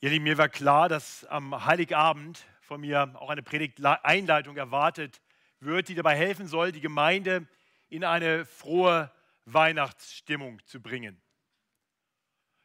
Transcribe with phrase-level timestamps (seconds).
[0.00, 5.20] Ihr Lieben, mir war klar, dass am Heiligabend von mir auch eine Predigt-Einleitung erwartet
[5.58, 7.48] wird, die dabei helfen soll, die Gemeinde
[7.88, 9.10] in eine frohe
[9.44, 11.20] Weihnachtsstimmung zu bringen.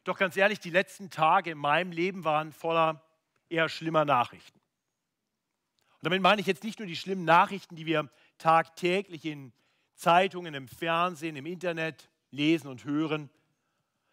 [0.03, 3.03] Doch ganz ehrlich, die letzten Tage in meinem Leben waren voller
[3.49, 4.59] eher schlimmer Nachrichten.
[4.59, 9.53] Und damit meine ich jetzt nicht nur die schlimmen Nachrichten, die wir tagtäglich in
[9.95, 13.31] Zeitungen, im Fernsehen, im Internet lesen und hören.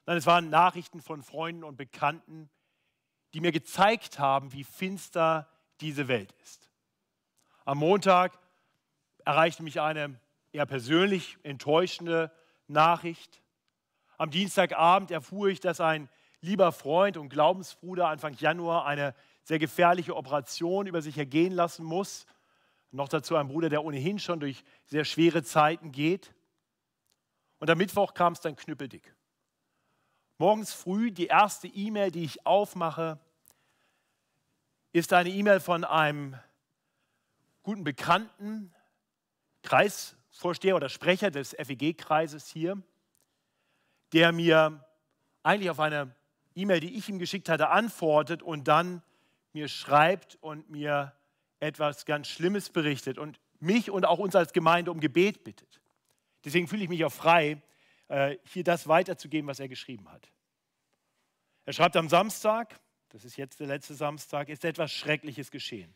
[0.07, 2.48] Nein, es waren Nachrichten von Freunden und Bekannten,
[3.32, 5.48] die mir gezeigt haben, wie finster
[5.80, 6.70] diese Welt ist.
[7.64, 8.38] Am Montag
[9.24, 10.18] erreichte mich eine
[10.52, 12.32] eher persönlich enttäuschende
[12.66, 13.42] Nachricht.
[14.19, 16.08] Am Dienstagabend erfuhr ich, dass ein
[16.41, 22.27] lieber Freund und Glaubensbruder Anfang Januar eine sehr gefährliche Operation über sich ergehen lassen muss.
[22.91, 26.34] Noch dazu ein Bruder, der ohnehin schon durch sehr schwere Zeiten geht.
[27.58, 29.14] Und am Mittwoch kam es dann knüppeldick.
[30.40, 33.18] Morgens früh die erste E-Mail, die ich aufmache,
[34.90, 36.34] ist eine E-Mail von einem
[37.62, 38.74] guten Bekannten,
[39.62, 42.82] Kreisvorsteher oder Sprecher des FEG-Kreises hier,
[44.14, 44.82] der mir
[45.42, 46.16] eigentlich auf eine
[46.54, 49.02] E-Mail, die ich ihm geschickt hatte, antwortet und dann
[49.52, 51.14] mir schreibt und mir
[51.58, 55.82] etwas ganz Schlimmes berichtet und mich und auch uns als Gemeinde um Gebet bittet.
[56.47, 57.60] Deswegen fühle ich mich auch frei,
[58.44, 60.30] hier das weiterzugeben, was er geschrieben hat.
[61.64, 62.80] Er schreibt am Samstag,
[63.11, 65.94] das ist jetzt der letzte Samstag, ist etwas Schreckliches geschehen.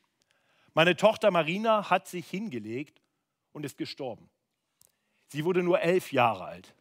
[0.75, 3.01] Meine Tochter Marina hat sich hingelegt
[3.53, 4.29] und ist gestorben.
[5.29, 6.75] Sie wurde nur elf Jahre alt.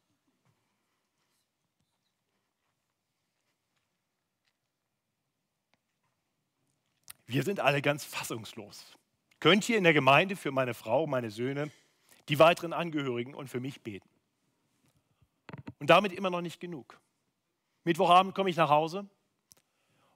[7.26, 8.96] Wir sind alle ganz fassungslos.
[9.40, 11.72] Könnt ihr in der Gemeinde für meine Frau, meine Söhne,
[12.30, 14.13] die weiteren Angehörigen und für mich beten?
[15.80, 17.00] Und damit immer noch nicht genug.
[17.84, 19.06] Mittwochabend komme ich nach Hause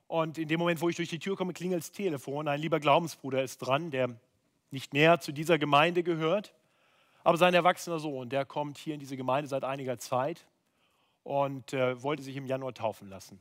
[0.06, 2.48] und in dem Moment, wo ich durch die Tür komme, klingelt das Telefon.
[2.48, 4.18] Ein lieber Glaubensbruder ist dran, der
[4.70, 6.54] nicht mehr zu dieser Gemeinde gehört,
[7.24, 10.46] aber sein erwachsener Sohn, der kommt hier in diese Gemeinde seit einiger Zeit
[11.24, 13.38] und äh, wollte sich im Januar taufen lassen.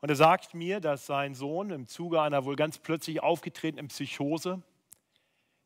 [0.00, 4.62] Und er sagt mir, dass sein Sohn im Zuge einer wohl ganz plötzlich aufgetretenen Psychose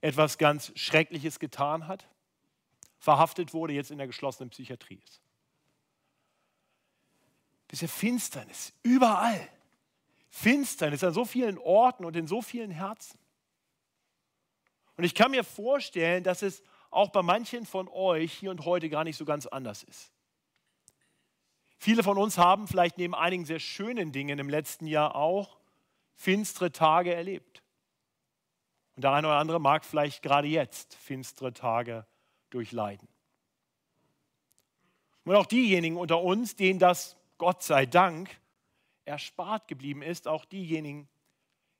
[0.00, 2.06] etwas ganz Schreckliches getan hat,
[3.02, 5.22] verhaftet wurde, jetzt in der geschlossenen Psychiatrie ist
[7.72, 9.48] diese Finsternis überall.
[10.28, 13.18] Finsternis an so vielen Orten und in so vielen Herzen.
[14.96, 18.88] Und ich kann mir vorstellen, dass es auch bei manchen von euch hier und heute
[18.88, 20.12] gar nicht so ganz anders ist.
[21.78, 25.58] Viele von uns haben vielleicht neben einigen sehr schönen Dingen im letzten Jahr auch
[26.14, 27.62] finstere Tage erlebt.
[28.94, 32.06] Und der eine oder andere mag vielleicht gerade jetzt finstere Tage
[32.54, 33.08] durchleiden.
[35.24, 38.40] Und auch diejenigen unter uns, denen das Gott sei Dank
[39.04, 40.28] erspart geblieben ist.
[40.28, 41.08] Auch diejenigen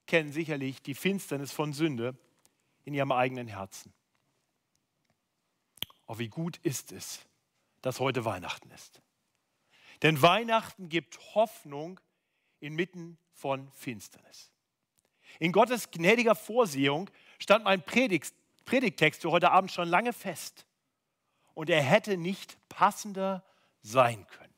[0.06, 2.16] kennen sicherlich die Finsternis von Sünde
[2.84, 3.92] in ihrem eigenen Herzen.
[6.06, 7.20] Oh, wie gut ist es,
[7.80, 9.00] dass heute Weihnachten ist.
[10.02, 12.00] Denn Weihnachten gibt Hoffnung
[12.60, 14.52] inmitten von Finsternis.
[15.38, 18.34] In Gottes gnädiger Vorsehung stand mein Predigt,
[18.64, 20.66] Predigtext für heute Abend schon lange fest.
[21.54, 23.44] Und er hätte nicht passender
[23.82, 24.54] sein können.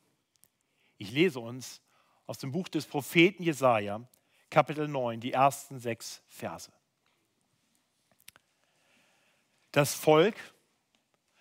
[0.99, 1.81] Ich lese uns
[2.27, 4.01] aus dem Buch des Propheten Jesaja,
[4.51, 6.71] Kapitel 9, die ersten sechs Verse.
[9.73, 10.37] Das Volk,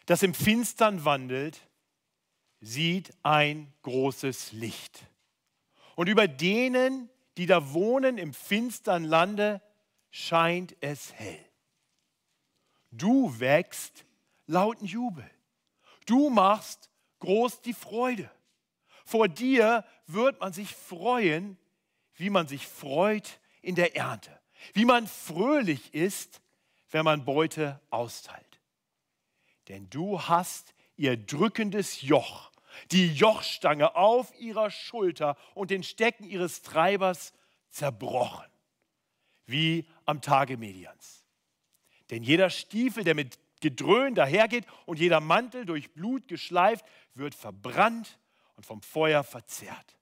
[0.07, 1.62] das im Finstern wandelt,
[2.59, 5.06] sieht ein großes Licht.
[5.95, 9.62] Und über denen, die da wohnen im finstern Lande,
[10.09, 11.45] scheint es hell.
[12.96, 14.06] Du wächst
[14.46, 15.30] lauten Jubel.
[16.06, 16.90] Du machst
[17.20, 18.30] groß die Freude.
[19.04, 21.58] Vor dir wird man sich freuen,
[22.16, 24.40] wie man sich freut in der Ernte,
[24.74, 26.42] wie man fröhlich ist,
[26.92, 28.59] wenn man Beute austeilt.
[29.70, 32.52] Denn du hast ihr drückendes Joch,
[32.92, 37.34] die Jochstange auf ihrer Schulter und den Stecken ihres Treibers
[37.69, 38.46] zerbrochen,
[39.48, 41.23] wie am Tage Medians.
[42.09, 48.19] Denn jeder Stiefel, der mit Gedröhn dahergeht und jeder Mantel durch Blut geschleift, wird verbrannt
[48.55, 49.97] und vom Feuer verzehrt.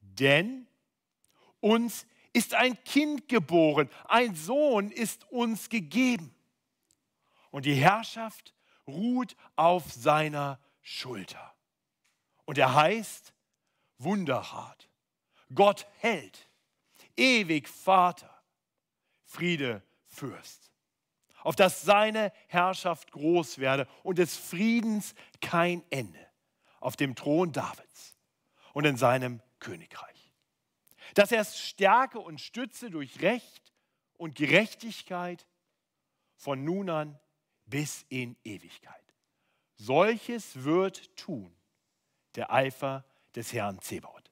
[0.00, 0.66] Denn
[1.60, 6.34] uns ist ein Kind geboren, ein Sohn ist uns gegeben.
[7.50, 8.54] Und die Herrschaft
[8.86, 11.54] ruht auf seiner Schulter.
[12.44, 13.34] Und er heißt
[13.98, 14.88] Wunderhart,
[15.54, 16.48] Gott hält,
[17.16, 18.42] ewig Vater,
[19.24, 20.67] Friede Fürst.
[21.48, 26.20] Auf dass seine Herrschaft groß werde und des Friedens kein Ende
[26.78, 28.18] auf dem Thron Davids
[28.74, 30.34] und in seinem Königreich.
[31.14, 33.72] dass er stärke und stütze durch Recht
[34.18, 35.46] und Gerechtigkeit
[36.36, 37.18] von nun an
[37.64, 39.14] bis in Ewigkeit.
[39.76, 41.56] Solches wird tun
[42.34, 44.30] der Eifer des Herrn Zebaut.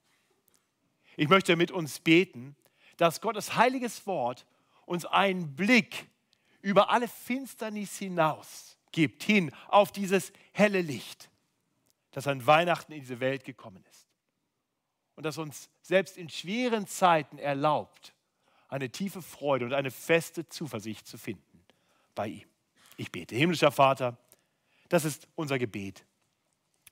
[1.16, 2.56] Ich möchte mit uns beten,
[2.98, 4.44] dass Gottes heiliges Wort
[4.84, 6.10] uns einen Blick
[6.66, 11.30] über alle Finsternis hinaus gibt, hin auf dieses helle Licht,
[12.10, 14.08] das an Weihnachten in diese Welt gekommen ist.
[15.14, 18.14] Und das uns selbst in schweren Zeiten erlaubt,
[18.66, 21.64] eine tiefe Freude und eine feste Zuversicht zu finden
[22.16, 22.48] bei ihm.
[22.96, 24.18] Ich bete, himmlischer Vater,
[24.88, 26.04] das ist unser Gebet.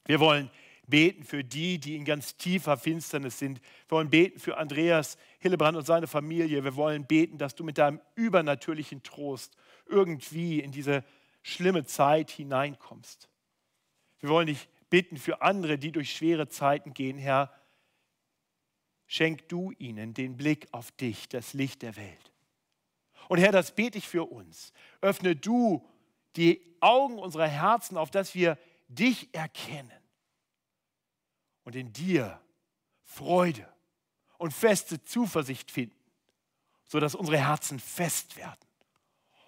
[0.05, 0.53] Wir wollen
[0.87, 3.61] beten für die, die in ganz tiefer Finsternis sind.
[3.89, 6.63] Wir wollen beten für Andreas Hillebrand und seine Familie.
[6.63, 9.57] Wir wollen beten, dass du mit deinem übernatürlichen Trost
[9.87, 11.05] irgendwie in diese
[11.43, 13.29] schlimme Zeit hineinkommst.
[14.21, 17.53] Wir wollen dich bitten für andere, die durch schwere Zeiten gehen, Herr.
[19.07, 22.33] Schenk du ihnen den Blick auf dich, das Licht der Welt.
[23.29, 24.73] Und Herr, das bete ich für uns.
[25.01, 25.87] Öffne du
[26.37, 28.59] die Augen unserer Herzen, auf dass wir
[28.89, 29.91] dich erkennen
[31.65, 32.41] und in dir
[33.03, 33.69] Freude
[34.39, 35.97] und feste Zuversicht finden,
[36.87, 38.64] sodass unsere Herzen fest werden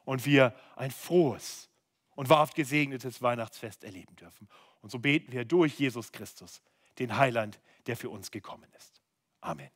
[0.06, 1.68] und wir ein frohes
[2.14, 4.48] und wahrhaft gesegnetes Weihnachtsfest erleben dürfen.
[4.80, 6.62] Und so beten wir durch Jesus Christus,
[6.98, 9.02] den Heiland, der für uns gekommen ist.
[9.42, 9.68] Amen.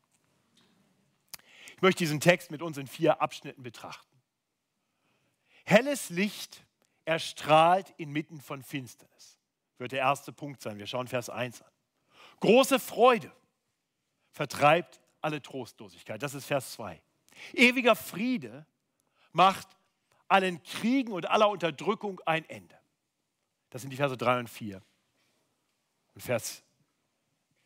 [1.76, 4.16] Ich möchte diesen Text mit uns in vier Abschnitten betrachten.
[5.64, 6.64] Helles Licht
[7.04, 9.38] erstrahlt inmitten von Finsternis.
[9.78, 10.78] Wird der erste Punkt sein.
[10.78, 11.70] Wir schauen Vers 1 an.
[12.40, 13.32] Große Freude
[14.30, 16.22] vertreibt alle Trostlosigkeit.
[16.22, 17.02] Das ist Vers 2.
[17.52, 18.66] Ewiger Friede
[19.32, 19.68] macht
[20.30, 22.78] allen Kriegen und aller Unterdrückung ein Ende.
[23.70, 24.82] Das sind die Verse 3 und 4.
[26.14, 26.62] Und Vers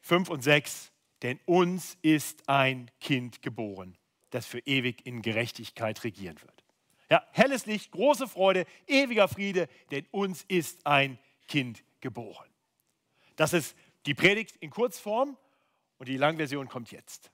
[0.00, 0.92] 5 und 6.
[1.22, 3.96] Denn uns ist ein Kind geboren,
[4.30, 6.64] das für ewig in Gerechtigkeit regieren wird.
[7.10, 11.18] Ja, helles Licht, große Freude, ewiger Friede, denn uns ist ein
[11.48, 12.48] Kind geboren.
[13.36, 13.76] Das ist
[14.06, 15.36] die Predigt in Kurzform
[15.98, 17.30] und die Langversion kommt jetzt.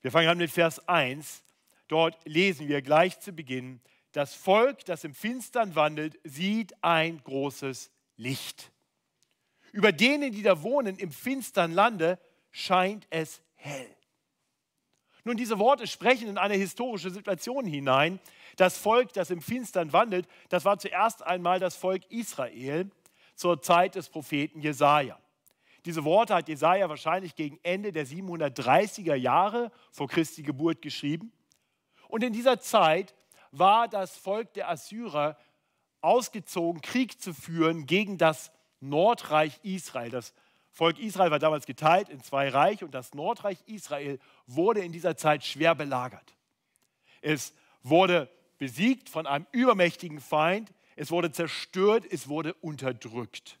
[0.00, 1.44] Wir fangen an mit Vers 1.
[1.88, 3.80] Dort lesen wir gleich zu Beginn,
[4.12, 8.70] das Volk, das im Finstern wandelt, sieht ein großes Licht.
[9.72, 12.18] Über denen, die da wohnen im finstern Lande,
[12.50, 13.94] scheint es hell.
[15.24, 18.18] Nun, diese Worte sprechen in eine historische Situation hinein.
[18.56, 22.90] Das Volk, das im Finstern wandelt, das war zuerst einmal das Volk Israel
[23.34, 25.18] zur Zeit des Propheten Jesaja.
[25.84, 31.32] Diese Worte hat Jesaja wahrscheinlich gegen Ende der 730er Jahre vor Christi Geburt geschrieben.
[32.08, 33.14] Und in dieser Zeit
[33.50, 35.36] war das Volk der Assyrer
[36.00, 38.50] ausgezogen, Krieg zu führen gegen das
[38.80, 40.10] Nordreich Israel.
[40.10, 40.34] Das
[40.70, 45.16] Volk Israel war damals geteilt in zwei Reiche und das Nordreich Israel wurde in dieser
[45.16, 46.36] Zeit schwer belagert.
[47.20, 53.58] Es wurde besiegt von einem übermächtigen Feind, es wurde zerstört, es wurde unterdrückt.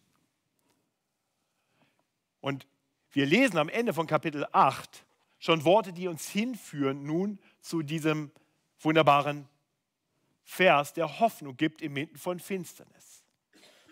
[2.40, 2.66] Und
[3.12, 5.04] wir lesen am Ende von Kapitel 8
[5.38, 8.30] schon Worte, die uns hinführen nun zu diesem
[8.78, 9.48] wunderbaren
[10.50, 13.22] Vers, der Hoffnung gibt inmitten von Finsternis.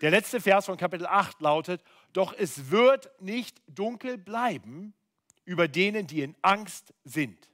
[0.01, 4.93] Der letzte Vers von Kapitel 8 lautet, doch es wird nicht dunkel bleiben
[5.45, 7.49] über denen, die in Angst sind.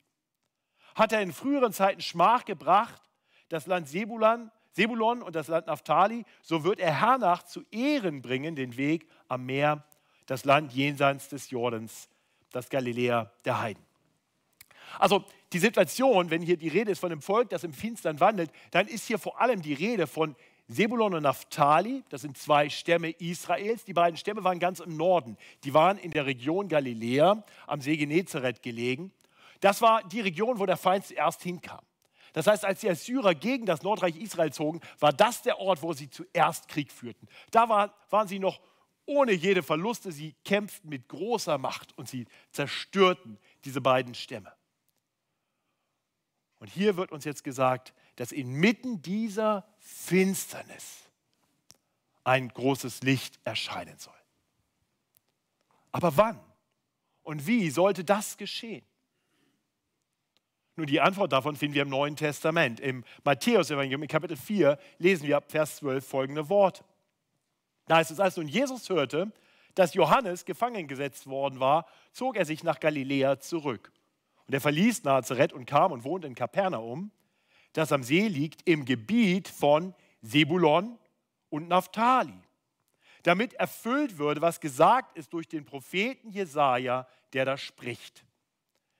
[0.96, 3.00] Hat er in früheren Zeiten Schmach gebracht,
[3.50, 8.56] das Land Sebulon, Sebulon und das Land Naphtali, so wird er hernach zu Ehren bringen
[8.56, 9.86] den Weg am Meer,
[10.26, 12.10] das Land jenseits des Jordans,
[12.50, 13.86] das Galiläa der Heiden.
[14.98, 18.52] Also die Situation, wenn hier die Rede ist von dem Volk, das im Finstern wandelt,
[18.72, 20.36] dann ist hier vor allem die Rede von
[20.68, 23.86] Sebulon und Naphtali, das sind zwei Stämme Israels.
[23.86, 25.38] Die beiden Stämme waren ganz im Norden.
[25.64, 29.14] Die waren in der Region Galiläa am See Genezareth gelegen.
[29.62, 31.86] Das war die Region, wo der Feind zuerst hinkam.
[32.34, 35.94] Das heißt, als die Assyrer gegen das Nordreich Israel zogen, war das der Ort, wo
[35.94, 37.30] sie zuerst Krieg führten.
[37.52, 38.60] Da war, waren sie noch
[39.06, 40.12] ohne jede Verluste.
[40.12, 44.52] Sie kämpften mit großer Macht und sie zerstörten diese beiden Stämme.
[46.66, 51.04] Und hier wird uns jetzt gesagt, dass inmitten dieser Finsternis
[52.24, 54.16] ein großes Licht erscheinen soll.
[55.92, 56.40] Aber wann
[57.22, 58.84] und wie sollte das geschehen?
[60.76, 62.80] Nun, die Antwort davon finden wir im Neuen Testament.
[62.80, 66.84] Im Matthäus-Evangelium, in Kapitel 4, lesen wir ab Vers 12 folgende Worte.
[67.86, 69.32] Da heißt es, als nun Jesus hörte,
[69.76, 73.92] dass Johannes gefangen gesetzt worden war, zog er sich nach Galiläa zurück.
[74.48, 77.12] Und er verließ Nazareth und kam und wohnte in Kapernaum,
[77.74, 80.98] das am See liegt, im Gebiet von Sebulon
[81.50, 82.40] und Naphtali,
[83.24, 88.24] damit erfüllt würde, was gesagt ist durch den Propheten Jesaja, der da spricht.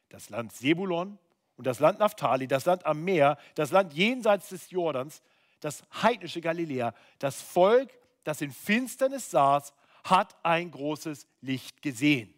[0.10, 1.18] das Land Sebulon
[1.58, 5.22] und das Land Naphtali, das Land am Meer, das Land jenseits des Jordans,
[5.60, 7.90] das heidnische Galiläa, das Volk,
[8.24, 9.74] das in Finsternis saß,
[10.04, 12.35] hat ein großes Licht gesehen.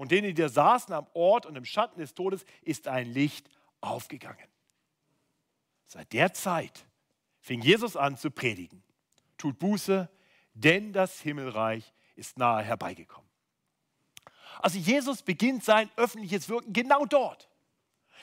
[0.00, 3.50] Und denen, die da saßen am Ort und im Schatten des Todes, ist ein Licht
[3.82, 4.48] aufgegangen.
[5.86, 6.86] Seit der Zeit
[7.42, 8.82] fing Jesus an zu predigen.
[9.36, 10.08] Tut Buße,
[10.54, 13.28] denn das Himmelreich ist nahe herbeigekommen.
[14.60, 17.50] Also Jesus beginnt sein öffentliches Wirken genau dort,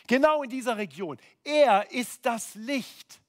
[0.08, 1.20] genau in dieser Region.
[1.44, 3.22] Er ist das Licht,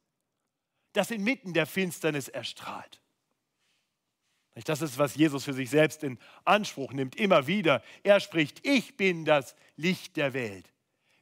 [0.95, 3.03] das inmitten der Finsternis erstrahlt.
[4.65, 7.83] Das ist, was Jesus für sich selbst in Anspruch nimmt, immer wieder.
[8.03, 10.73] Er spricht, ich bin das Licht der Welt.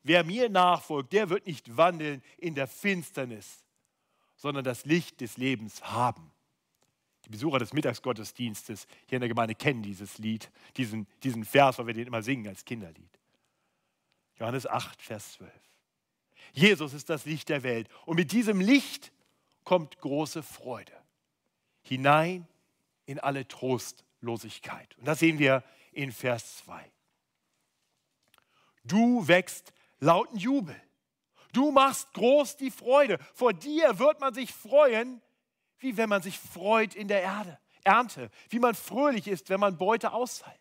[0.02, 3.64] Wer mir nachfolgt, der wird nicht wandeln in der Finsternis,
[4.36, 6.30] sondern das Licht des Lebens haben.
[7.24, 11.88] Die Besucher des Mittagsgottesdienstes hier in der Gemeinde kennen dieses Lied, diesen, diesen Vers, weil
[11.88, 13.18] wir den immer singen als Kinderlied.
[14.38, 15.52] Johannes 8, Vers 12.
[16.52, 19.12] Jesus ist das Licht der Welt und mit diesem Licht
[19.64, 20.92] kommt große Freude
[21.82, 22.46] hinein
[23.06, 24.96] in alle Trostlosigkeit.
[24.98, 26.92] Und das sehen wir in Vers 2.
[28.84, 30.80] Du wächst lauten Jubel.
[31.52, 33.18] Du machst groß die Freude.
[33.34, 35.22] Vor dir wird man sich freuen,
[35.78, 37.58] wie wenn man sich freut in der Erde.
[37.84, 40.60] Ernte, wie man fröhlich ist, wenn man Beute auszahlt.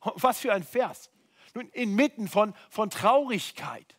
[0.00, 1.10] Was für ein Vers.
[1.54, 3.96] Nun, inmitten von, von Traurigkeit.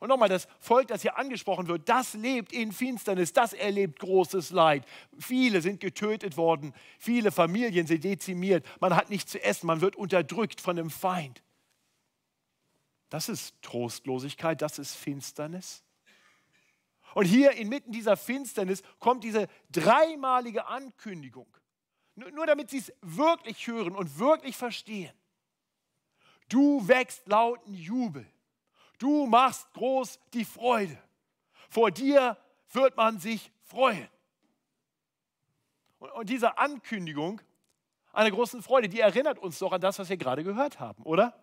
[0.00, 4.50] Und nochmal, das Volk, das hier angesprochen wird, das lebt in Finsternis, das erlebt großes
[4.50, 4.84] Leid.
[5.18, 9.96] Viele sind getötet worden, viele Familien sind dezimiert, man hat nichts zu essen, man wird
[9.96, 11.42] unterdrückt von dem Feind.
[13.08, 15.82] Das ist Trostlosigkeit, das ist Finsternis.
[17.14, 21.46] Und hier inmitten dieser Finsternis kommt diese dreimalige Ankündigung.
[22.14, 25.12] Nur damit sie es wirklich hören und wirklich verstehen.
[26.48, 28.26] Du wächst lauten Jubel.
[28.98, 30.96] Du machst groß die Freude.
[31.68, 32.36] Vor dir
[32.70, 34.08] wird man sich freuen.
[35.98, 37.40] Und diese Ankündigung
[38.12, 41.34] einer großen Freude, die erinnert uns doch an das, was wir gerade gehört haben, oder?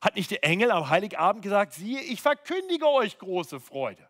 [0.00, 4.08] Hat nicht der Engel am Heiligabend gesagt, siehe, ich verkündige euch große Freude,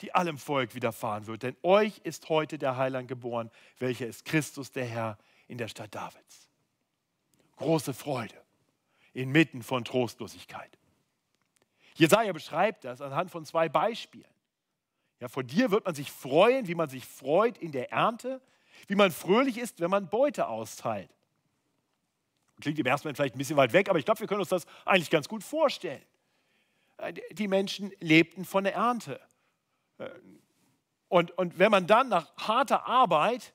[0.00, 1.44] die allem Volk widerfahren wird.
[1.44, 5.94] Denn euch ist heute der Heiland geboren, welcher ist Christus der Herr in der Stadt
[5.94, 6.50] Davids.
[7.56, 8.43] Große Freude
[9.14, 10.78] inmitten von Trostlosigkeit.
[11.94, 14.26] Jesaja beschreibt das anhand von zwei Beispielen.
[15.20, 18.42] Ja, vor dir wird man sich freuen, wie man sich freut in der Ernte,
[18.88, 21.08] wie man fröhlich ist, wenn man Beute austeilt.
[22.60, 24.48] Klingt im ersten Moment vielleicht ein bisschen weit weg, aber ich glaube, wir können uns
[24.48, 26.02] das eigentlich ganz gut vorstellen.
[26.98, 29.20] Äh, die Menschen lebten von der Ernte.
[29.98, 30.10] Äh,
[31.08, 33.54] und, und wenn man dann nach harter Arbeit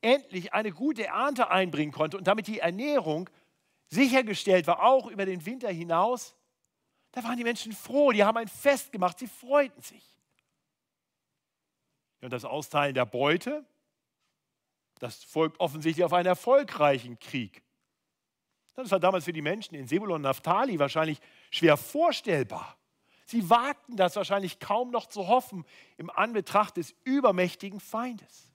[0.00, 3.30] endlich eine gute Ernte einbringen konnte und damit die Ernährung
[3.94, 6.36] sichergestellt war, auch über den Winter hinaus,
[7.12, 10.04] da waren die Menschen froh, die haben ein Fest gemacht, sie freuten sich.
[12.20, 13.64] Und das Austeilen der Beute,
[14.98, 17.62] das folgt offensichtlich auf einen erfolgreichen Krieg.
[18.74, 21.20] Das war damals für die Menschen in Sebulon und Naphtali wahrscheinlich
[21.50, 22.76] schwer vorstellbar.
[23.26, 25.64] Sie wagten das wahrscheinlich kaum noch zu hoffen
[25.96, 28.50] im Anbetracht des übermächtigen Feindes.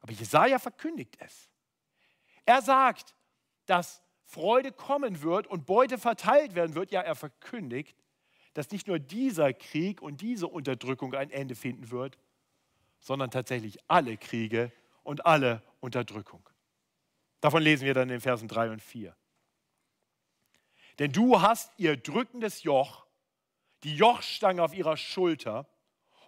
[0.00, 1.50] Aber Jesaja verkündigt es.
[2.44, 3.14] Er sagt,
[3.66, 6.90] dass Freude kommen wird und Beute verteilt werden wird.
[6.90, 7.96] Ja, er verkündigt,
[8.54, 12.18] dass nicht nur dieser Krieg und diese Unterdrückung ein Ende finden wird,
[13.00, 16.48] sondern tatsächlich alle Kriege und alle Unterdrückung.
[17.40, 19.16] Davon lesen wir dann in den Versen 3 und 4.
[20.98, 23.06] Denn du hast ihr drückendes Joch,
[23.82, 25.66] die Jochstange auf ihrer Schulter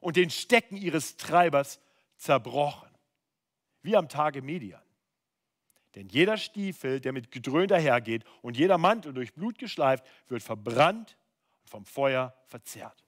[0.01, 1.81] und den Stecken ihres Treibers
[2.17, 2.91] zerbrochen,
[3.83, 4.84] wie am Tage Median.
[5.95, 11.17] Denn jeder Stiefel, der mit Gedröhn dahergeht und jeder Mantel durch Blut geschleift, wird verbrannt
[11.63, 13.05] und vom Feuer verzehrt.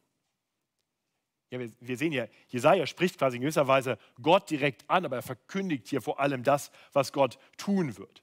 [1.51, 5.17] Ja, wir, wir sehen ja, Jesaja spricht quasi in gewisser Weise Gott direkt an, aber
[5.17, 8.23] er verkündigt hier vor allem das, was Gott tun wird.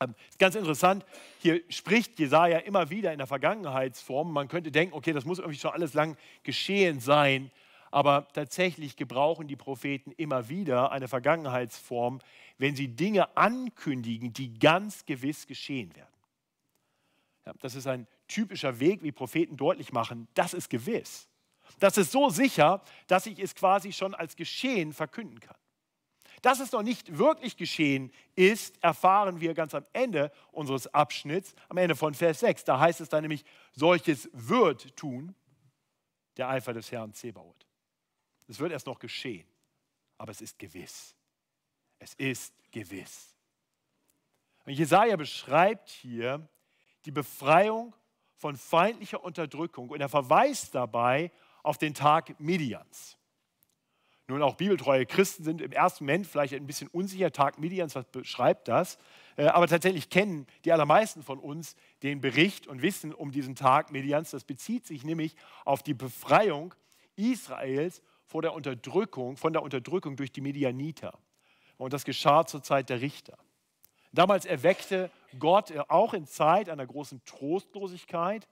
[0.00, 1.04] Ähm, ganz interessant,
[1.38, 4.32] hier spricht Jesaja immer wieder in der Vergangenheitsform.
[4.32, 7.50] Man könnte denken, okay, das muss irgendwie schon alles lang geschehen sein,
[7.92, 12.20] aber tatsächlich gebrauchen die Propheten immer wieder eine Vergangenheitsform,
[12.58, 16.08] wenn sie Dinge ankündigen, die ganz gewiss geschehen werden.
[17.46, 21.28] Ja, das ist ein typischer Weg, wie Propheten deutlich machen, das ist gewiss.
[21.78, 25.56] Das ist so sicher, dass ich es quasi schon als geschehen verkünden kann.
[26.40, 31.76] Dass es noch nicht wirklich geschehen ist, erfahren wir ganz am Ende unseres Abschnitts, am
[31.76, 32.64] Ende von Vers 6.
[32.64, 35.34] Da heißt es dann nämlich, solches wird tun
[36.38, 37.66] der Eifer des Herrn Zebaoth.
[38.48, 39.46] Es wird erst noch geschehen,
[40.18, 41.14] aber es ist gewiss.
[41.98, 43.34] Es ist gewiss.
[44.64, 46.48] Und Jesaja beschreibt hier
[47.04, 47.94] die Befreiung
[48.36, 51.30] von feindlicher Unterdrückung und er verweist dabei
[51.62, 53.16] auf den Tag Midians.
[54.28, 57.32] Nun, auch bibeltreue Christen sind im ersten Moment vielleicht ein bisschen unsicher.
[57.32, 58.98] Tag Midians, was beschreibt das?
[59.36, 63.90] Äh, aber tatsächlich kennen die allermeisten von uns den Bericht und wissen um diesen Tag
[63.90, 64.30] Midians.
[64.30, 66.74] Das bezieht sich nämlich auf die Befreiung
[67.16, 68.00] Israels
[68.32, 71.18] vor der Unterdrückung, von der Unterdrückung durch die Medianiter.
[71.76, 73.36] Und das geschah zur Zeit der Richter.
[74.10, 78.48] Damals erweckte Gott auch in Zeit einer großen Trostlosigkeit,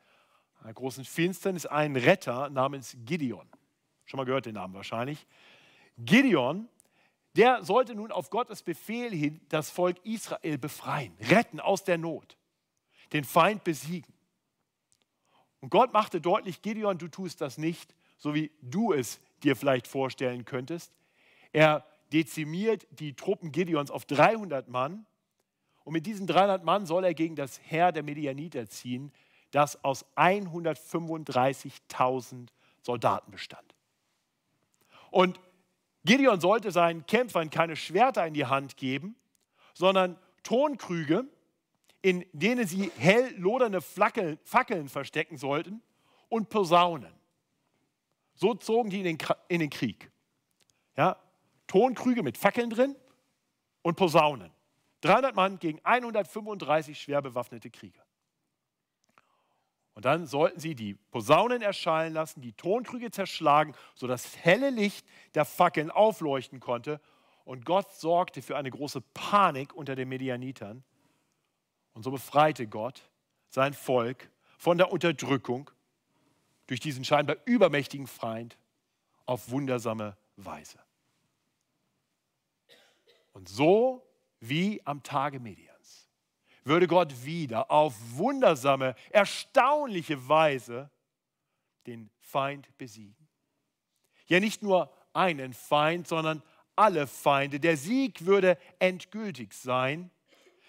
[0.62, 3.48] einer großen Finsternis einen Retter namens Gideon.
[4.04, 5.26] Schon mal gehört den Namen wahrscheinlich.
[5.96, 6.68] Gideon,
[7.34, 12.36] der sollte nun auf Gottes Befehl hin das Volk Israel befreien, retten aus der Not,
[13.14, 14.12] den Feind besiegen.
[15.60, 19.86] Und Gott machte deutlich, Gideon, du tust das nicht, so wie du es dir vielleicht
[19.86, 20.92] vorstellen könntest.
[21.52, 25.06] Er dezimiert die Truppen Gideons auf 300 Mann
[25.84, 29.12] und mit diesen 300 Mann soll er gegen das Heer der Medianiter ziehen,
[29.50, 32.48] das aus 135.000
[32.82, 33.74] Soldaten bestand.
[35.10, 35.38] Und
[36.04, 39.16] Gideon sollte seinen Kämpfern keine Schwerter in die Hand geben,
[39.74, 41.24] sondern Tonkrüge,
[42.02, 45.82] in denen sie hell lodernde Fackeln verstecken sollten
[46.28, 47.12] und Posaunen.
[48.40, 49.18] So zogen die in den,
[49.48, 50.10] in den Krieg.
[50.96, 51.18] Ja,
[51.66, 52.96] Tonkrüge mit Fackeln drin
[53.82, 54.50] und Posaunen.
[55.02, 58.02] 300 Mann gegen 135 schwer bewaffnete Krieger.
[59.92, 65.06] Und dann sollten sie die Posaunen erschallen lassen, die Tonkrüge zerschlagen, sodass das helle Licht
[65.34, 66.98] der Fackeln aufleuchten konnte.
[67.44, 70.82] Und Gott sorgte für eine große Panik unter den Medianitern.
[71.92, 73.02] Und so befreite Gott
[73.50, 75.70] sein Volk von der Unterdrückung
[76.70, 78.56] durch diesen scheinbar übermächtigen Feind
[79.26, 80.78] auf wundersame Weise.
[83.32, 84.08] Und so
[84.38, 85.70] wie am Tage Median
[86.62, 90.90] würde Gott wieder auf wundersame, erstaunliche Weise
[91.88, 93.28] den Feind besiegen.
[94.26, 96.40] Ja, nicht nur einen Feind, sondern
[96.76, 97.58] alle Feinde.
[97.58, 100.10] Der Sieg würde endgültig sein.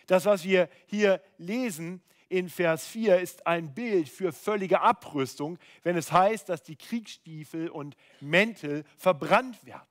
[0.07, 5.97] Das, was wir hier lesen in Vers 4, ist ein Bild für völlige Abrüstung, wenn
[5.97, 9.87] es heißt, dass die Kriegsstiefel und Mäntel verbrannt werden.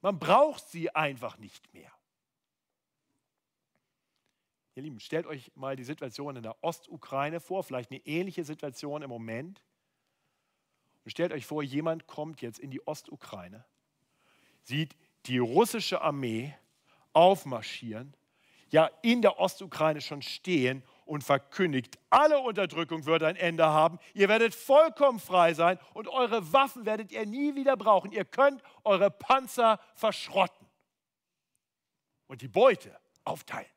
[0.00, 1.92] Man braucht sie einfach nicht mehr.
[4.74, 9.02] Ihr Lieben, stellt euch mal die Situation in der Ostukraine vor, vielleicht eine ähnliche Situation
[9.02, 9.62] im Moment.
[11.04, 13.64] Und stellt euch vor, jemand kommt jetzt in die Ostukraine,
[14.62, 16.54] sieht die russische Armee
[17.12, 18.14] aufmarschieren,
[18.70, 23.98] ja in der Ostukraine schon stehen und verkündigt, alle Unterdrückung wird ein Ende haben.
[24.12, 28.12] Ihr werdet vollkommen frei sein und eure Waffen werdet ihr nie wieder brauchen.
[28.12, 30.66] Ihr könnt eure Panzer verschrotten
[32.26, 33.70] und die Beute aufteilen.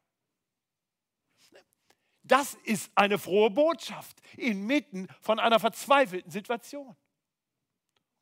[2.23, 6.95] Das ist eine frohe Botschaft inmitten von einer verzweifelten Situation.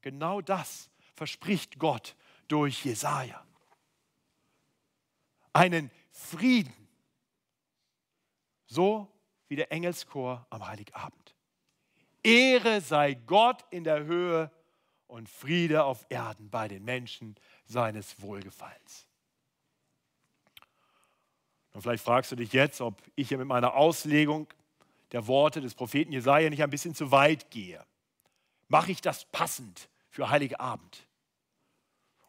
[0.02, 2.16] Genau das verspricht Gott
[2.48, 3.44] durch Jesaja.
[5.52, 6.87] Einen Frieden,
[8.68, 9.12] so
[9.48, 11.36] wie der Engelschor am Heiligabend.
[12.24, 14.52] Ehre sei Gott in der Höhe
[15.08, 19.08] und Friede auf Erden bei den Menschen seines Wohlgefallens.
[21.74, 24.48] Und vielleicht fragst du dich jetzt, ob ich hier mit meiner Auslegung
[25.12, 27.86] der Worte des Propheten Jesaja nicht ein bisschen zu weit gehe.
[28.68, 31.08] Mache ich das passend für Heilige Abend?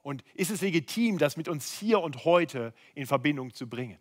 [0.02, 3.98] Und ist es legitim, das mit uns hier und heute in Verbindung zu bringen?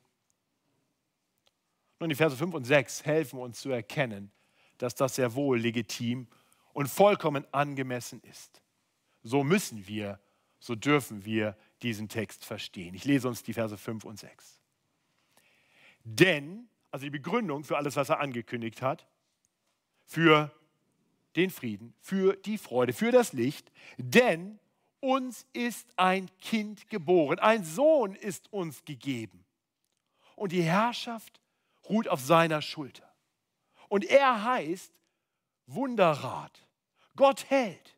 [1.99, 4.31] Nun, die Verse 5 und 6 helfen uns zu erkennen,
[4.77, 6.27] dass das sehr wohl legitim
[6.73, 8.61] und vollkommen angemessen ist.
[9.23, 10.19] So müssen wir,
[10.59, 12.93] so dürfen wir diesen Text verstehen.
[12.93, 14.61] Ich lese uns die Verse 5 und 6.
[16.03, 19.07] Denn, also die Begründung für alles, was er angekündigt hat,
[20.05, 20.51] für
[21.35, 24.59] den Frieden, für die Freude, für das Licht, denn
[24.99, 29.45] uns ist ein Kind geboren, ein Sohn ist uns gegeben.
[30.35, 31.39] Und die Herrschaft
[31.89, 33.11] ruht auf seiner Schulter.
[33.89, 34.93] Und er heißt
[35.65, 36.65] Wunderrat,
[37.15, 37.97] Gott hält,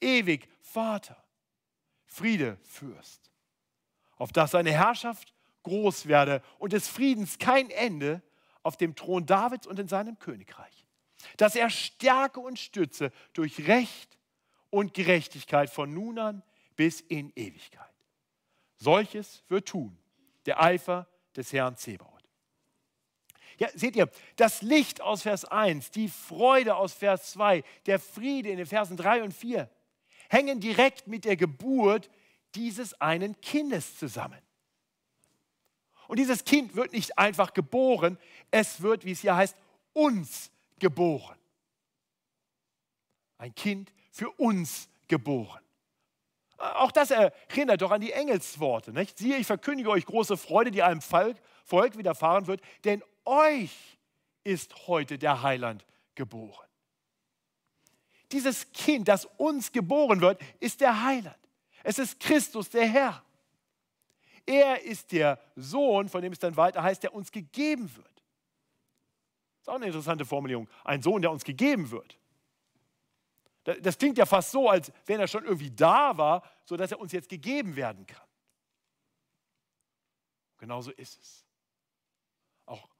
[0.00, 1.22] ewig Vater,
[2.06, 3.30] Friede Fürst,
[4.16, 8.22] auf dass seine Herrschaft groß werde und des Friedens kein Ende
[8.62, 10.86] auf dem Thron Davids und in seinem Königreich.
[11.36, 14.18] Dass er stärke und stütze durch Recht
[14.70, 16.42] und Gerechtigkeit von nun an
[16.76, 17.94] bis in Ewigkeit.
[18.76, 19.98] Solches wird tun
[20.46, 21.06] der Eifer
[21.36, 22.13] des Herrn Zebaoth.
[23.58, 28.50] Ja, seht ihr, das Licht aus Vers 1, die Freude aus Vers 2, der Friede
[28.50, 29.68] in den Versen 3 und 4
[30.28, 32.10] hängen direkt mit der Geburt
[32.54, 34.40] dieses einen Kindes zusammen.
[36.08, 38.18] Und dieses Kind wird nicht einfach geboren,
[38.50, 39.56] es wird, wie es hier heißt,
[39.92, 41.38] uns geboren.
[43.38, 45.60] Ein Kind für uns geboren.
[46.56, 48.92] Auch das erinnert doch an die Engelsworte.
[48.92, 49.18] Nicht?
[49.18, 51.36] Siehe, ich verkündige euch große Freude, die einem Volk,
[51.70, 53.98] widerfahren wird, denn euch
[54.44, 55.84] ist heute der Heiland
[56.14, 56.68] geboren.
[58.32, 61.38] Dieses Kind, das uns geboren wird, ist der Heiland.
[61.82, 63.24] Es ist Christus, der Herr.
[64.46, 68.06] Er ist der Sohn, von dem es dann weiter heißt, der uns gegeben wird.
[68.06, 70.68] Das ist auch eine interessante Formulierung.
[70.84, 72.18] Ein Sohn, der uns gegeben wird.
[73.64, 77.12] Das klingt ja fast so, als wenn er schon irgendwie da war, sodass er uns
[77.12, 78.26] jetzt gegeben werden kann.
[80.58, 81.43] Genauso ist es.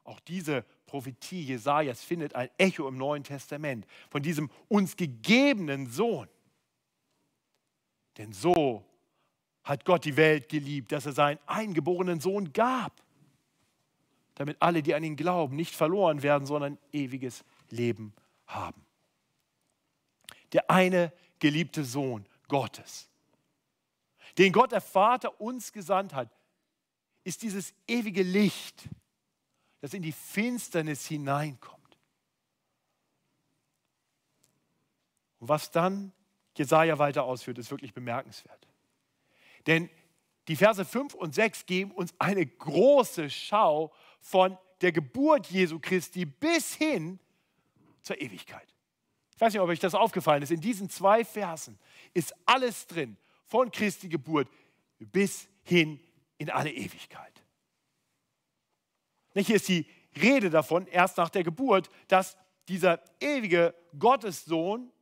[0.04, 6.28] Auch, diese Prophetie Jesajas findet ein Echo im Neuen Testament von diesem uns gegebenen Sohn.
[8.18, 8.84] Denn so
[9.64, 13.02] hat Gott die Welt geliebt, dass er seinen eingeborenen Sohn gab,
[14.34, 18.12] damit alle, die an ihn glauben, nicht verloren werden, sondern ewiges Leben
[18.46, 18.84] haben.
[20.52, 23.08] Der eine geliebte Sohn Gottes,
[24.36, 26.30] den Gott der Vater uns gesandt hat,
[27.24, 28.88] ist dieses ewige Licht,
[29.84, 31.98] das in die Finsternis hineinkommt.
[35.40, 36.10] Und was dann
[36.56, 38.66] Jesaja weiter ausführt, ist wirklich bemerkenswert.
[39.66, 39.90] Denn
[40.48, 43.92] die Verse 5 und 6 geben uns eine große Schau
[44.22, 47.18] von der Geburt Jesu Christi bis hin
[48.00, 48.74] zur Ewigkeit.
[49.34, 50.50] Ich weiß nicht, ob euch das aufgefallen ist.
[50.50, 51.78] In diesen zwei Versen
[52.14, 54.48] ist alles drin, von Christi Geburt
[54.98, 56.00] bis hin
[56.38, 57.33] in alle Ewigkeit.
[59.34, 59.86] Hier ist die
[60.20, 62.36] Rede davon, erst nach der Geburt, dass
[62.68, 64.92] dieser ewige Gottessohn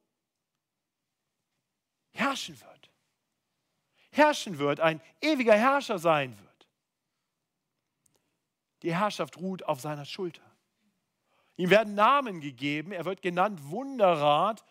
[2.12, 2.90] herrschen wird.
[4.10, 6.68] Herrschen wird, ein ewiger Herrscher sein wird.
[8.82, 10.42] Die Herrschaft ruht auf seiner Schulter.
[11.56, 12.92] Ihm werden Namen gegeben.
[12.92, 14.64] Er wird genannt Wunderrat,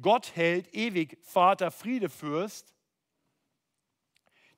[0.00, 2.73] Gott hält, ewig, Vater, Friedefürst.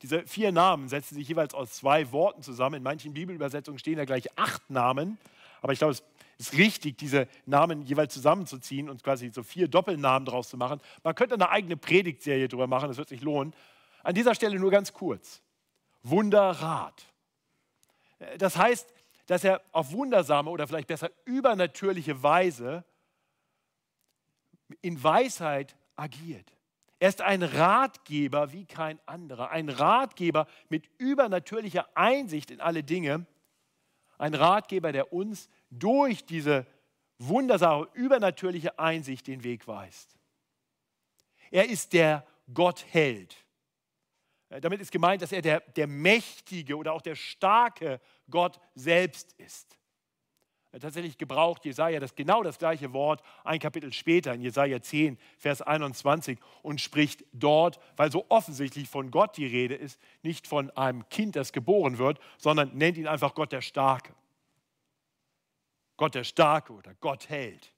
[0.03, 2.77] Diese vier Namen setzen sich jeweils aus zwei Worten zusammen.
[2.77, 5.19] In manchen Bibelübersetzungen stehen da gleich acht Namen.
[5.63, 6.03] Aber ich glaube, es
[6.39, 10.81] ist richtig, diese Namen jeweils zusammenzuziehen und quasi so vier Doppelnamen draus zu machen.
[11.03, 13.55] Man könnte eine eigene Predigtserie darüber machen, das wird sich lohnen.
[14.03, 15.41] An dieser Stelle nur ganz kurz.
[16.03, 17.07] Wunderrat.
[18.39, 18.93] Das heißt,
[19.27, 22.85] dass er auf wundersame oder vielleicht besser übernatürliche Weise
[24.83, 26.56] in Weisheit agiert.
[26.99, 33.27] Er ist ein Ratgeber wie kein anderer, ein Ratgeber mit übernatürlicher Einsicht in alle Dinge,
[34.19, 36.67] ein Ratgeber, der uns durch diese
[37.19, 40.17] wundersame, übernatürliche Einsicht den Weg weist.
[41.51, 43.37] Er ist der Gottheld.
[44.49, 49.76] Damit ist gemeint, dass er der, der mächtige oder auch der starke Gott selbst ist.
[50.81, 55.63] Tatsächlich gebraucht Jesaja das genau das gleiche Wort ein Kapitel später in Jesaja 10, Vers
[55.63, 61.09] 21 und spricht dort, weil so offensichtlich von Gott die Rede ist, nicht von einem
[61.09, 64.15] Kind, das geboren wird, sondern nennt ihn einfach Gott der Starke.
[65.97, 67.73] Gott der Starke oder Gott hält.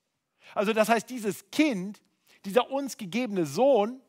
[0.54, 2.00] Also das heißt, dieses Kind,
[2.44, 4.00] dieser uns gegebene Sohn,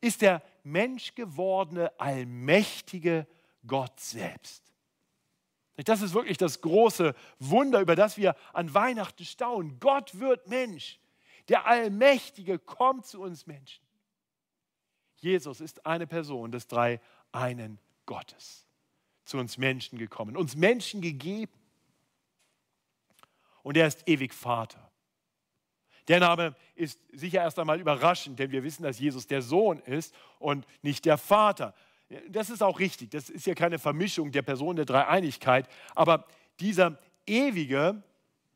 [0.00, 3.26] ist der menschgewordene, allmächtige
[3.66, 4.63] Gott selbst.
[5.76, 9.80] Das ist wirklich das große Wunder, über das wir an Weihnachten staunen.
[9.80, 11.00] Gott wird Mensch.
[11.48, 13.82] Der Allmächtige kommt zu uns Menschen.
[15.16, 17.00] Jesus ist eine Person des drei
[17.32, 18.66] einen Gottes
[19.24, 21.52] zu uns Menschen gekommen, uns Menschen gegeben.
[23.62, 24.90] Und er ist ewig Vater.
[26.08, 30.14] Der Name ist sicher erst einmal überraschend, denn wir wissen, dass Jesus der Sohn ist
[30.38, 31.74] und nicht der Vater.
[32.28, 36.26] Das ist auch richtig, das ist ja keine Vermischung der Person der Dreieinigkeit, aber
[36.60, 38.02] dieser ewige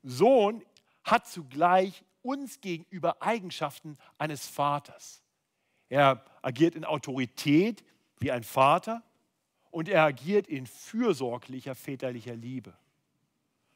[0.02, 0.64] Sohn
[1.04, 5.22] hat zugleich uns gegenüber Eigenschaften eines Vaters.
[5.88, 7.84] Er agiert in Autorität
[8.18, 9.02] wie ein Vater
[9.70, 12.74] und er agiert in fürsorglicher väterlicher Liebe.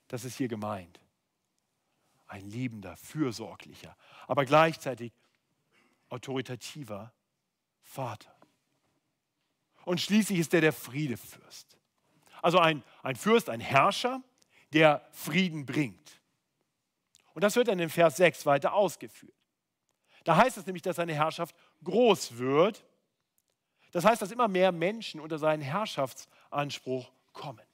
[0.09, 1.01] Das ist hier gemeint
[2.33, 3.95] ein liebender, fürsorglicher,
[4.27, 5.12] aber gleichzeitig
[6.09, 7.12] autoritativer
[7.83, 8.35] Vater.
[9.85, 11.77] Und schließlich ist er der Friedefürst.
[12.40, 14.23] Also ein, ein Fürst, ein Herrscher,
[14.73, 16.21] der Frieden bringt.
[17.35, 19.35] Und das wird dann in Vers 6 weiter ausgeführt.
[20.25, 22.85] Da heißt es nämlich, dass seine Herrschaft groß wird.
[23.92, 27.66] Das heißt, dass immer mehr Menschen unter seinen Herrschaftsanspruch kommen.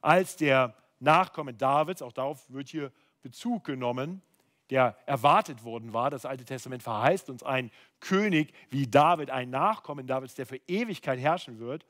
[0.00, 2.92] Als der Nachkommen Davids, auch darauf wird hier
[3.22, 4.22] Bezug genommen,
[4.70, 6.10] der erwartet worden war.
[6.10, 11.18] Das Alte Testament verheißt uns einen König wie David, ein Nachkommen Davids, der für Ewigkeit
[11.18, 11.86] herrschen wird.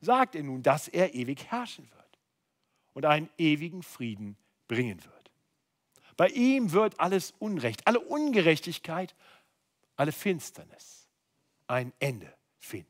[0.00, 2.18] sagt er nun, dass er ewig herrschen wird
[2.94, 5.30] und einen ewigen Frieden bringen wird.
[6.16, 9.14] Bei ihm wird alles Unrecht, alle Ungerechtigkeit,
[9.96, 11.08] alle Finsternis
[11.66, 12.86] ein Ende finden.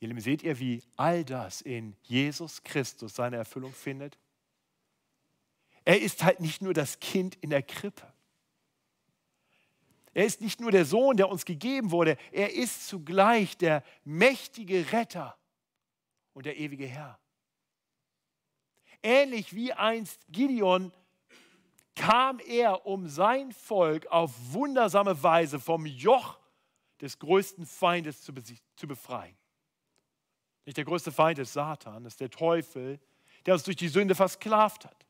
[0.00, 4.18] Ihr Lieben, seht ihr, wie all das in Jesus Christus seine Erfüllung findet?
[5.86, 8.12] Er ist halt nicht nur das Kind in der Krippe.
[10.12, 14.92] Er ist nicht nur der Sohn, der uns gegeben wurde, er ist zugleich der mächtige
[14.92, 15.38] Retter
[16.32, 17.20] und der ewige Herr.
[19.00, 20.92] Ähnlich wie einst Gideon
[21.94, 26.40] kam er, um sein Volk auf wundersame Weise vom Joch
[27.00, 28.32] des größten Feindes zu,
[28.74, 29.36] zu befreien.
[30.64, 32.98] Nicht der größte Feind ist Satan, ist der Teufel,
[33.44, 35.05] der uns durch die Sünde versklavt hat.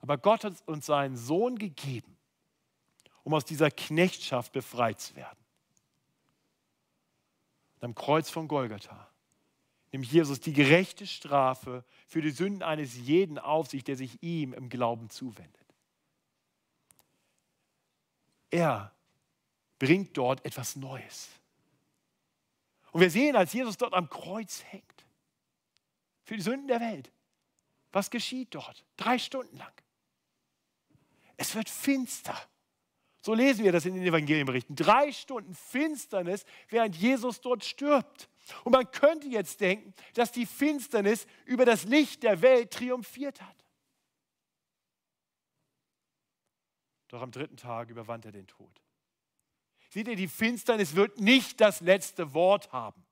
[0.00, 2.16] Aber Gott hat uns seinen Sohn gegeben,
[3.24, 5.38] um aus dieser Knechtschaft befreit zu werden.
[7.76, 9.08] Und am Kreuz von Golgatha
[9.92, 14.52] nimmt Jesus die gerechte Strafe für die Sünden eines jeden auf sich, der sich ihm
[14.52, 15.54] im Glauben zuwendet.
[18.50, 18.92] Er
[19.78, 21.28] bringt dort etwas Neues.
[22.92, 24.84] Und wir sehen, als Jesus dort am Kreuz hängt,
[26.24, 27.10] für die Sünden der Welt,
[27.92, 28.84] was geschieht dort?
[28.96, 29.72] Drei Stunden lang.
[31.38, 32.36] Es wird finster.
[33.22, 34.76] So lesen wir das in den Evangelienberichten.
[34.76, 38.28] Drei Stunden Finsternis, während Jesus dort stirbt.
[38.64, 43.64] Und man könnte jetzt denken, dass die Finsternis über das Licht der Welt triumphiert hat.
[47.08, 48.82] Doch am dritten Tag überwand er den Tod.
[49.90, 53.06] Seht ihr, die Finsternis wird nicht das letzte Wort haben.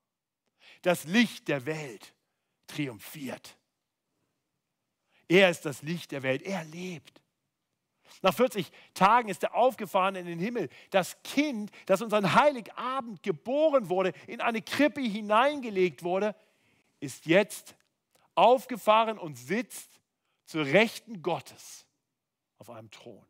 [0.82, 2.14] Das Licht der Welt
[2.66, 3.56] triumphiert.
[5.28, 6.42] Er ist das Licht der Welt.
[6.42, 7.22] Er lebt.
[8.26, 10.68] Nach 40 Tagen ist er aufgefahren in den Himmel.
[10.90, 16.34] Das Kind, das uns an Heiligabend geboren wurde, in eine Krippe hineingelegt wurde,
[16.98, 17.76] ist jetzt
[18.34, 20.00] aufgefahren und sitzt
[20.44, 21.86] zur Rechten Gottes
[22.58, 23.24] auf einem Thron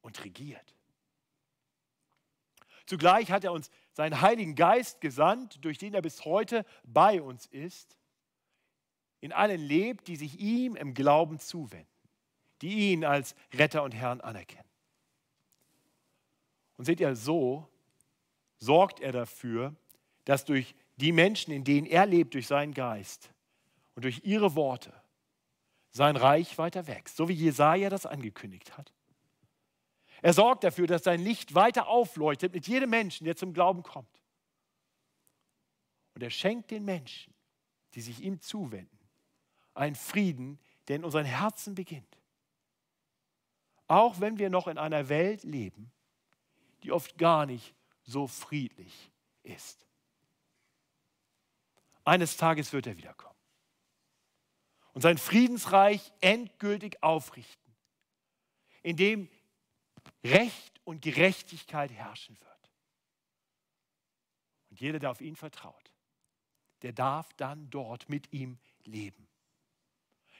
[0.00, 0.74] und regiert.
[2.86, 7.44] Zugleich hat er uns seinen Heiligen Geist gesandt, durch den er bis heute bei uns
[7.44, 7.98] ist,
[9.20, 11.95] in allen lebt, die sich ihm im Glauben zuwenden
[12.62, 14.68] die ihn als Retter und Herrn anerkennen.
[16.76, 17.68] Und seht ihr, so
[18.58, 19.74] sorgt er dafür,
[20.24, 23.30] dass durch die Menschen, in denen er lebt, durch seinen Geist
[23.94, 24.92] und durch ihre Worte,
[25.90, 28.92] sein Reich weiter wächst, so wie Jesaja das angekündigt hat.
[30.22, 34.22] Er sorgt dafür, dass sein Licht weiter aufleuchtet mit jedem Menschen, der zum Glauben kommt.
[36.14, 37.34] Und er schenkt den Menschen,
[37.94, 38.98] die sich ihm zuwenden,
[39.74, 42.15] einen Frieden, der in unseren Herzen beginnt
[43.88, 45.92] auch wenn wir noch in einer Welt leben,
[46.82, 49.10] die oft gar nicht so friedlich
[49.42, 49.86] ist.
[52.04, 53.36] Eines Tages wird er wiederkommen
[54.96, 57.76] und sein Friedensreich endgültig aufrichten,
[58.82, 59.28] in dem
[60.24, 62.72] Recht und Gerechtigkeit herrschen wird.
[64.70, 65.92] Und jeder, der auf ihn vertraut,
[66.80, 69.28] der darf dann dort mit ihm leben.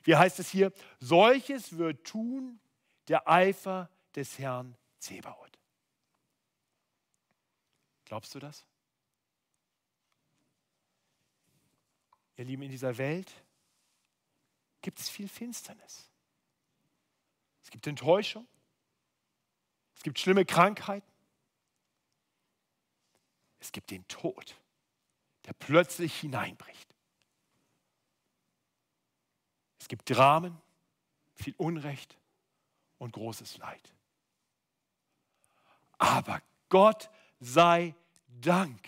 [0.04, 0.72] Wie heißt es hier?
[1.00, 2.58] Solches wird tun,
[3.08, 5.58] der Eifer des Herrn Zebaoth.
[8.04, 8.64] Glaubst du das?
[12.36, 13.32] Ihr Lieben, in dieser Welt
[14.82, 16.08] gibt es viel Finsternis.
[17.62, 18.46] Es gibt Enttäuschung.
[19.96, 21.10] Es gibt schlimme Krankheiten.
[23.58, 24.56] Es gibt den Tod,
[25.46, 26.94] der plötzlich hineinbricht.
[29.80, 30.60] Es gibt Dramen,
[31.34, 32.16] viel Unrecht,
[32.98, 33.92] und großes Leid.
[35.98, 37.94] Aber Gott sei
[38.28, 38.86] Dank,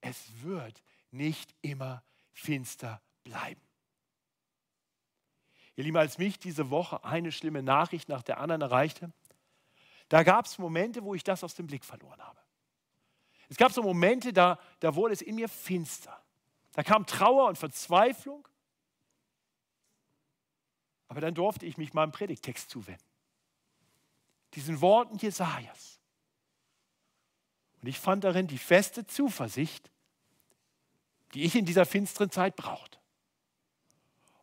[0.00, 3.60] es wird nicht immer finster bleiben.
[5.76, 9.12] Ihr Lieben, als mich diese Woche eine schlimme Nachricht nach der anderen erreichte,
[10.08, 12.38] da gab es Momente, wo ich das aus dem Blick verloren habe.
[13.48, 16.22] Es gab so Momente, da, da wurde es in mir finster.
[16.72, 18.46] Da kam Trauer und Verzweiflung.
[21.08, 23.04] Aber dann durfte ich mich meinem Predigtext zuwenden.
[24.54, 26.00] Diesen Worten Jesajas.
[27.80, 29.90] Und ich fand darin die feste Zuversicht,
[31.34, 32.98] die ich in dieser finsteren Zeit brauchte.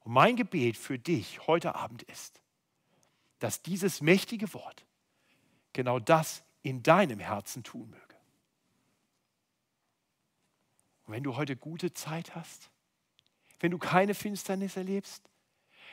[0.02, 2.42] Und mein Gebet für dich heute Abend ist,
[3.40, 4.86] dass dieses mächtige Wort
[5.74, 8.16] genau das in deinem Herzen tun möge.
[11.06, 12.70] Und wenn du heute gute Zeit hast,
[13.60, 15.30] wenn du keine Finsternis erlebst,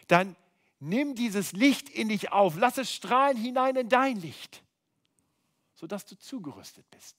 [0.07, 0.37] dann
[0.81, 4.63] Nimm dieses Licht in dich auf, lass es strahlen hinein in dein Licht,
[5.75, 7.17] sodass du zugerüstet bist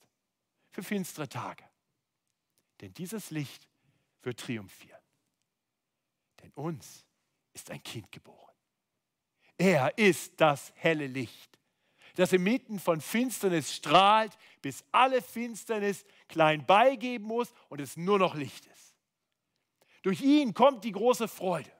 [0.70, 1.64] für finstere Tage.
[2.80, 3.68] Denn dieses Licht
[4.22, 5.00] wird triumphieren.
[6.42, 7.04] Denn uns
[7.52, 8.54] ist ein Kind geboren.
[9.58, 11.58] Er ist das helle Licht,
[12.14, 18.34] das inmitten von Finsternis strahlt, bis alle Finsternis klein beigeben muss und es nur noch
[18.34, 18.94] Licht ist.
[20.02, 21.70] Durch ihn kommt die große Freude,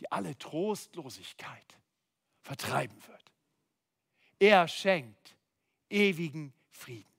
[0.00, 1.76] die alle Trostlosigkeit
[2.42, 3.32] vertreiben wird.
[4.38, 5.36] Er schenkt
[5.88, 7.12] ewigen Frieden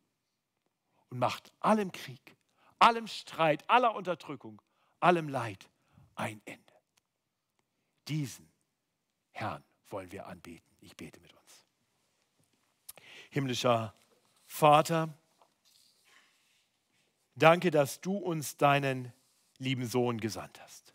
[1.09, 2.35] und macht allem Krieg,
[2.79, 4.61] allem Streit, aller Unterdrückung,
[4.99, 5.69] allem Leid
[6.15, 6.63] ein Ende.
[8.07, 8.49] Diesen
[9.31, 10.67] Herrn wollen wir anbeten.
[10.81, 11.65] Ich bete mit uns.
[13.29, 13.93] Himmlischer
[14.45, 15.13] Vater,
[17.35, 19.11] danke, dass du uns deinen
[19.57, 20.93] lieben Sohn gesandt hast.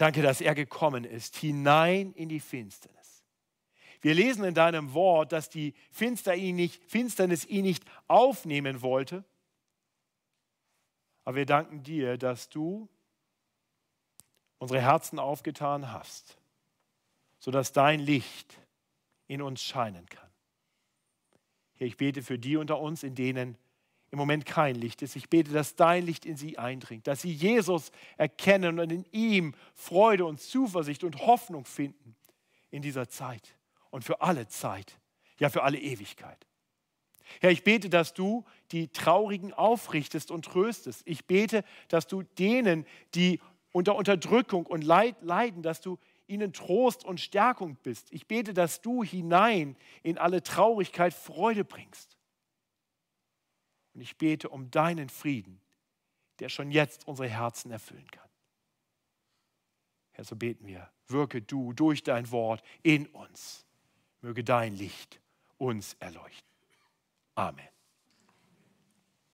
[0.00, 3.22] Danke, dass er gekommen ist, hinein in die Finsternis.
[4.00, 9.24] Wir lesen in deinem Wort, dass die Finsternis ihn nicht aufnehmen wollte.
[11.26, 12.88] Aber wir danken dir, dass du
[14.56, 16.38] unsere Herzen aufgetan hast,
[17.38, 18.58] sodass dein Licht
[19.26, 20.30] in uns scheinen kann.
[21.76, 23.58] Ich bete für die unter uns, in denen
[24.10, 25.16] im Moment kein Licht ist.
[25.16, 29.54] Ich bete, dass dein Licht in sie eindringt, dass sie Jesus erkennen und in ihm
[29.74, 32.16] Freude und Zuversicht und Hoffnung finden
[32.70, 33.56] in dieser Zeit
[33.90, 34.98] und für alle Zeit,
[35.38, 36.46] ja für alle Ewigkeit.
[37.40, 41.02] Herr, ich bete, dass du die Traurigen aufrichtest und tröstest.
[41.04, 43.40] Ich bete, dass du denen, die
[43.72, 48.12] unter Unterdrückung und Leid leiden, dass du ihnen Trost und Stärkung bist.
[48.12, 52.16] Ich bete, dass du hinein in alle Traurigkeit Freude bringst.
[53.94, 55.60] Und ich bete um deinen Frieden,
[56.38, 58.28] der schon jetzt unsere Herzen erfüllen kann.
[60.12, 63.66] Herr, so beten wir, wirke du durch dein Wort in uns.
[64.20, 65.20] Möge dein Licht
[65.58, 66.48] uns erleuchten.
[67.34, 67.68] Amen.